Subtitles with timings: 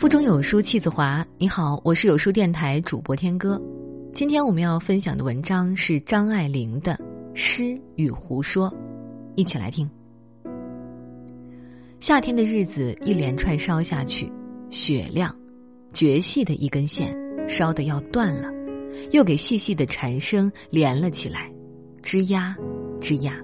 [0.00, 1.22] 腹中有书气自华。
[1.36, 3.60] 你好，我是有书电台主播天歌。
[4.14, 6.94] 今天我们要分享的文章是张爱玲的
[7.34, 8.70] 《诗与胡说》，
[9.36, 9.86] 一起来听。
[12.00, 14.32] 夏天的日子一连串烧下去，
[14.70, 15.36] 雪亮，
[15.92, 17.14] 绝细的一根线
[17.46, 18.48] 烧得要断了，
[19.10, 21.52] 又给细细的蝉声连了起来，
[22.02, 22.56] 吱呀，
[23.02, 23.38] 吱呀。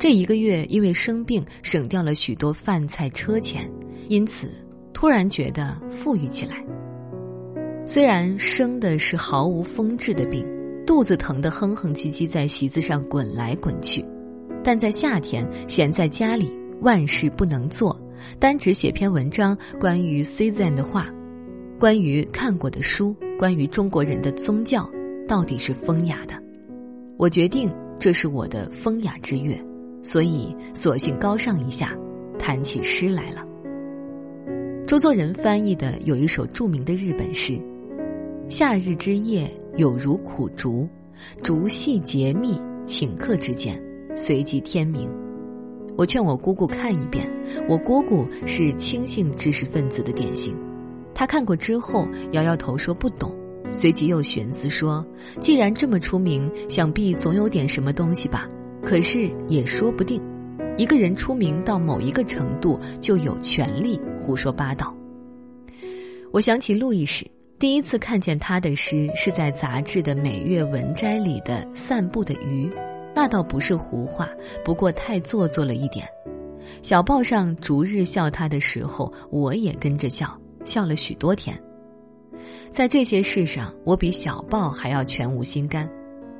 [0.00, 3.70] 这一个月因为生病省掉了许多饭菜车钱，
[4.08, 4.50] 因此。
[4.98, 6.56] 突然觉得富裕起来。
[7.86, 10.44] 虽然生的是毫无风致的病，
[10.84, 14.04] 肚子疼得哼哼唧唧在席子上滚来滚去，
[14.64, 17.96] 但在夏天闲在家里万事不能做，
[18.40, 21.08] 单只写篇文章关于 C Z N 的话，
[21.78, 24.90] 关于看过的书，关于中国人的宗教
[25.28, 26.34] 到底是风雅的。
[27.16, 29.56] 我决定这是我的风雅之月，
[30.02, 31.96] 所以索性高尚一下，
[32.36, 33.44] 谈起诗来了。
[34.88, 37.60] 周作人翻译的有一首著名的日本诗
[38.48, 40.88] ：“夏日之夜有如苦竹，
[41.42, 43.78] 竹细节密，顷刻之间，
[44.16, 45.06] 随即天明。”
[45.98, 47.30] 我劝我姑姑看一遍。
[47.68, 50.56] 我姑姑是轻信知识分子的典型，
[51.14, 53.36] 她看过之后摇摇头说不懂，
[53.70, 55.06] 随即又寻思说
[55.38, 58.48] ：“既然这么出名，想必总有点什么东西吧？
[58.82, 60.18] 可是也说不定。”
[60.78, 64.94] 一个人出名到某一个程度，就有权利胡说八道。
[66.32, 67.26] 我想起路易士，
[67.58, 72.68] 第一次看见他的诗是在杂志的每月文摘里的《散步的鱼》，
[73.12, 74.28] 那倒不是胡话，
[74.64, 76.06] 不过太做作了一点。
[76.80, 81.60] 小报上逐日笑他的时候，我也跟着笑，笑了许多天。
[82.70, 85.90] 在这些事上，我比小报还要全无心肝。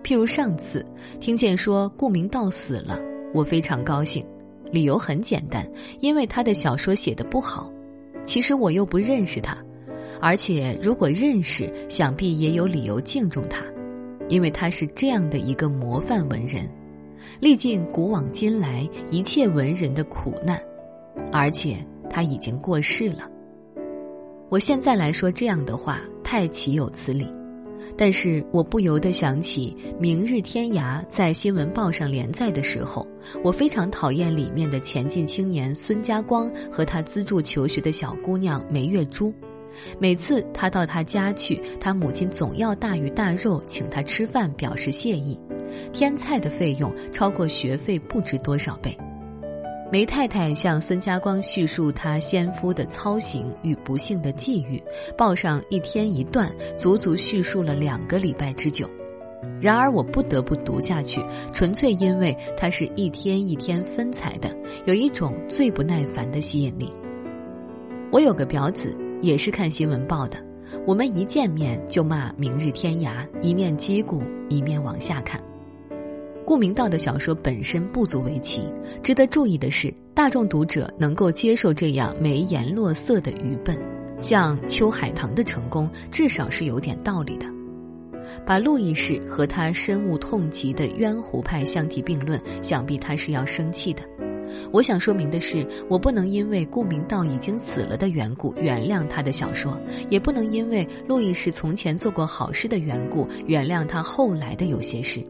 [0.04, 0.86] 譬如上次
[1.18, 3.07] 听见说顾明道死了。
[3.32, 4.24] 我非常高兴，
[4.70, 5.66] 理由很简单，
[6.00, 7.72] 因为他的小说写的不好。
[8.24, 9.56] 其实我又不认识他，
[10.20, 13.64] 而且如果认识，想必也有理由敬重他，
[14.28, 16.68] 因为他是这样的一个模范文人，
[17.40, 20.60] 历尽古往今来一切文人的苦难，
[21.32, 21.76] 而且
[22.10, 23.30] 他已经过世了。
[24.50, 27.37] 我现在来说这样的话，太岂有此理。
[28.00, 33.04] 但是我不由得想起《明日天涯》在新闻报上连载的时候，
[33.42, 39.34] 我非常讨厌里面的前进青年孙家光和他资助求学的小姑娘梅月珠。
[39.98, 45.36] 每次他到他家去，他母亲总要大鱼大肉请他吃饭，表示谢意。
[45.92, 48.96] 添菜的费用超过学费不知多少倍。
[49.90, 54.82] 梅太太向孙家光叙述她先夫的操行与不幸的际遇，
[55.16, 58.86] 报上一天一段，足足叙述了两个礼拜之久。
[59.62, 64.54] 然而我不得不读下去，纯粹因为它是一天一天分彩的，
[64.84, 66.92] 有一种最不耐烦的吸引力。
[68.12, 70.38] 我有个表子，也是看新闻报的，
[70.86, 75.40] 我们一见面就骂《明日天涯》，一面击鼓，一面往下看。
[76.48, 78.62] 顾明道的小说本身不足为奇，
[79.02, 83.78] 值得注意的是，大众读者能够接受这样眉颜落色的愚笨，
[84.22, 87.44] 像秋海棠的成功，至少是有点道理的。
[88.46, 94.00] 把路易士和他深恶痛疾的渊湖派相提并论，想必他是要生气的。
[94.72, 105.22] 我想说明的是，我不能因为顾明道已经死了的缘故原谅他的小说，也不能因为路易士从前做过好事的缘故原谅他后来的有些事。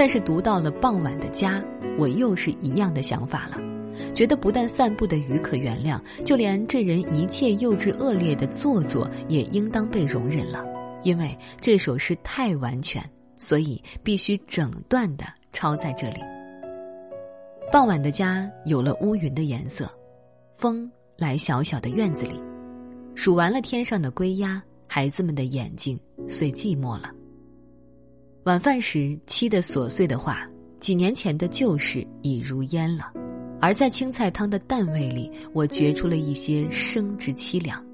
[0.00, 1.62] 但是读到了傍晚的家，
[1.98, 3.58] 我又是一样的想法了，
[4.14, 10.64] 觉得不但散步的鱼可原谅，就连这人一切幼稚恶劣的做作也应当被容忍了，
[11.02, 13.04] 因为这首诗太完全，
[13.36, 16.20] 所以必须整段的抄在这里。
[17.70, 19.86] 傍晚的家有了乌云的颜色，
[20.56, 22.40] 风来小小的院子里，
[23.14, 27.10] 数完了天上的归鸦，孩子们的眼睛遂寂寞了。
[28.44, 30.48] 晚饭时，妻的琐碎的话，
[30.80, 33.04] 几年前的旧事已如烟了；
[33.60, 37.84] 而在青菜汤的淡味里，我觉出了一些生之凄凉。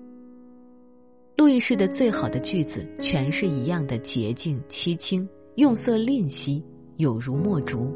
[1.37, 7.93] 路易士的最好的句子，全是一样的洁净凄清，用色吝惜，有如墨竹。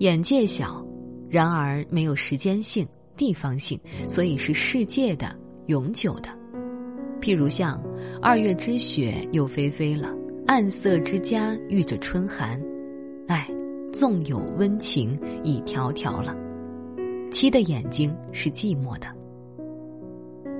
[0.00, 0.86] 眼界小，
[1.30, 5.34] 然而没有时间性、地方性，所以是世界的、
[5.68, 6.28] 永久的。
[7.22, 7.82] 譬如像
[8.20, 10.14] 二月之雪又霏霏了。
[10.50, 12.60] 暗色之家遇着春寒，
[13.28, 13.48] 唉，
[13.92, 16.34] 纵有温情已迢迢了。
[17.30, 19.06] 妻的眼睛是寂寞的，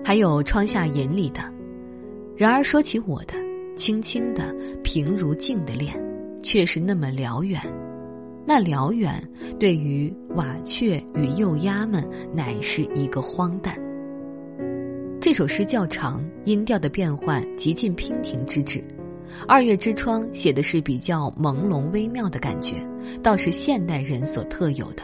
[0.05, 1.41] 还有窗下银里的。
[2.37, 3.35] 然而说起我的，
[3.77, 4.55] 轻轻的
[4.85, 6.01] 平如镜的脸，
[6.41, 7.61] 却是那么辽远。
[8.47, 9.13] 那辽远
[9.59, 13.77] 对于瓦雀与幼鸦们，乃是一个荒诞。
[15.21, 18.81] 这首诗较长，音调的变换极尽娉婷之至。
[19.49, 22.75] 二月之窗写的是比较朦胧微妙的感觉，
[23.23, 25.03] 倒是现代人所特有的。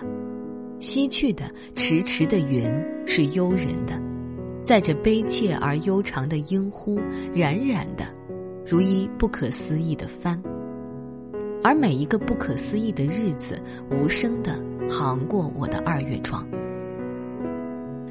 [0.78, 2.70] 西去的迟迟的云
[3.06, 3.98] 是悠人的，
[4.62, 7.00] 在这悲切而悠长的莺呼，
[7.34, 8.04] 冉冉的，
[8.66, 10.40] 如一不可思议的帆。
[11.62, 16.46] 而每一个不可思议的日子，无声的航过我的二月窗。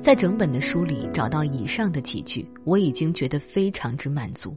[0.02, 4.56] 在整本的书里找到以上的几句，我已经觉得非常之满足。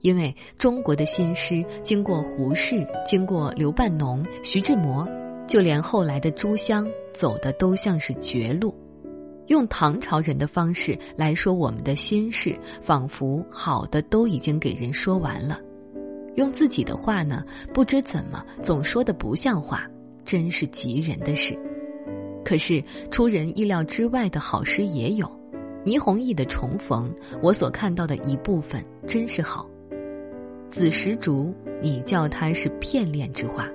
[0.00, 5.08] 因为中国的新诗，经过胡适，经过刘半农、徐志摩，
[5.46, 8.74] 就连后来的朱湘，走的都像是绝路。
[9.46, 15.58] 用唐朝人的方式来说我们的心事，仿佛好的都已经给人说完了。
[16.36, 17.42] 用自己的话呢，
[17.72, 19.88] 不知怎么总说的不像话，
[20.24, 21.58] 真是急人的事。
[22.44, 25.28] 可是出人意料之外的好诗也有，
[25.82, 27.10] 倪弘毅的《重逢》，
[27.42, 29.68] 我所看到的一部分真是好。
[30.68, 33.68] 子时竹，你叫他是片恋之话。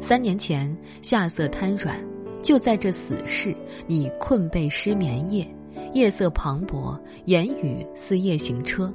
[0.00, 1.96] 三年前夏色瘫软，
[2.42, 3.54] 就在这死事，
[3.86, 5.46] 你困背失眠夜，
[5.94, 8.92] 夜色磅礴，言语似夜行车。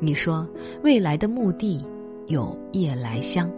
[0.00, 0.48] 你说
[0.82, 1.84] 未来的目的
[2.26, 3.50] 有夜来香。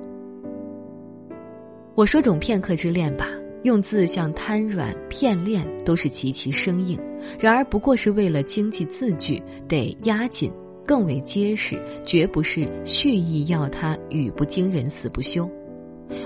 [1.94, 3.29] 我说种片刻之恋吧，
[3.62, 6.99] 用字像瘫软、片恋都是极其生硬，
[7.39, 10.51] 然而不过是为了经济字句得压紧。
[10.88, 15.46] 更为结实，绝不是蓄意要他语不惊人死不休。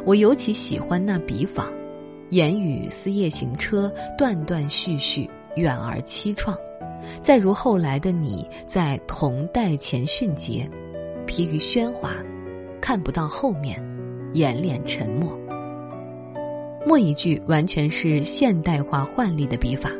[0.06, 1.69] 我尤其喜欢那笔法，
[2.31, 6.56] 言语似夜行车，断断续续，远而凄怆。
[7.20, 10.70] 再如后来的你在同代前迅捷，
[11.26, 12.15] 疲于喧哗，
[12.81, 13.82] 看不到后面，
[14.32, 15.37] 掩脸沉默。
[16.87, 19.91] 末一句完全是现代化换例的笔法。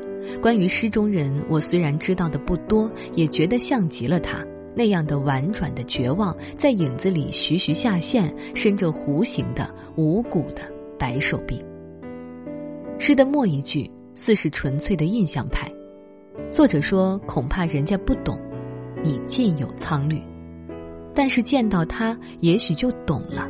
[0.41, 4.47] 关于诗中人，我虽然知道的不多，也觉得像极了他。
[4.75, 10.63] 那样的婉转的绝望，在影子里徐徐下现，伸着弧形的无骨的
[10.99, 11.63] 白手臂。
[12.99, 15.71] 诗的末一句似是纯粹的印象派，
[16.51, 18.41] 作者说恐怕人家不懂，
[19.03, 20.23] 你尽有苍绿，
[21.15, 23.49] 但是见到他也许就懂了。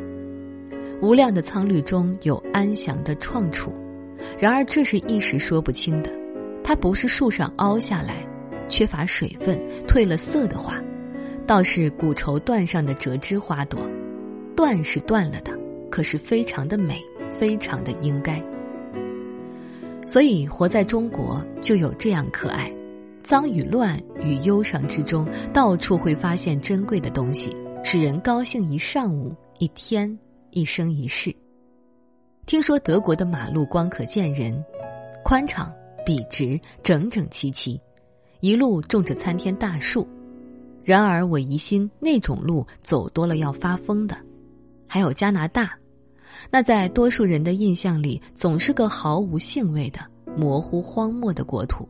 [1.02, 3.72] 无量的苍绿中有安详的创处，
[4.38, 6.10] 然而这是一时说不清的，
[6.64, 8.26] 它不是树上凹下来，
[8.68, 10.81] 缺乏水分褪了色的花。
[11.46, 13.80] 倒是古绸缎上的折枝花朵，
[14.56, 15.52] 断是断了的，
[15.90, 17.00] 可是非常的美，
[17.38, 18.42] 非常的应该。
[20.06, 22.72] 所以活在中国就有这样可爱，
[23.22, 27.54] 脏与乱与忧伤之中，到处会发现珍贵的东西，
[27.84, 30.16] 使人高兴一上午、一天、
[30.50, 31.34] 一生一世。
[32.46, 34.64] 听说德国的马路光可见人，
[35.24, 35.72] 宽敞、
[36.04, 37.80] 笔直、整整齐齐，
[38.40, 40.06] 一路种着参天大树。
[40.84, 44.16] 然而我疑心那种路走多了要发疯的，
[44.88, 45.72] 还有加拿大，
[46.50, 50.00] 那在多数人的印象里总是个毫无兴味的
[50.36, 51.88] 模糊荒漠的国土。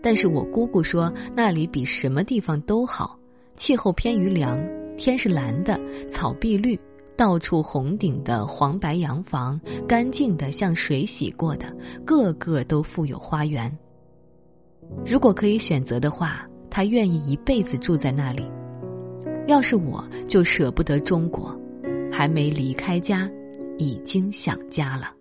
[0.00, 3.18] 但是我姑姑说那里比什么地方都好，
[3.56, 4.58] 气候偏于凉，
[4.96, 5.78] 天是蓝的，
[6.10, 6.78] 草碧绿，
[7.14, 11.76] 到处红顶的黄白洋房，干净的像水洗过的，
[12.06, 13.70] 个个都富有花园。
[15.04, 16.48] 如果可以选择的话。
[16.78, 18.48] 他愿意一辈子住在那里。
[19.48, 21.52] 要是我，就舍不得中国，
[22.08, 23.28] 还没离开家，
[23.78, 25.12] 已经想家了。